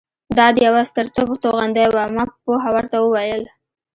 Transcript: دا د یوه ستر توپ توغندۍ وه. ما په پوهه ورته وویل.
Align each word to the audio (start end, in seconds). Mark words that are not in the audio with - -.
دا 0.37 0.47
د 0.55 0.57
یوه 0.67 0.81
ستر 0.89 1.05
توپ 1.15 1.29
توغندۍ 1.43 1.87
وه. 1.93 2.03
ما 2.15 2.23
په 2.31 2.35
پوهه 2.43 2.69
ورته 2.75 2.97
وویل. 2.99 3.43